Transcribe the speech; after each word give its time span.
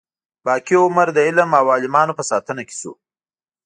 باقي 0.45 0.75
عمر 0.83 1.07
د 1.13 1.17
علم 1.27 1.49
او 1.59 1.65
عالمانو 1.73 2.17
په 2.19 2.23
ساتنه 2.31 2.61
کې 2.67 2.75
شو. 2.81 2.93